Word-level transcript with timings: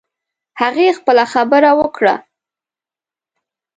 هغې 0.61 0.87
خپله 0.97 1.23
خبره 1.33 1.71
وکړه 1.79 2.15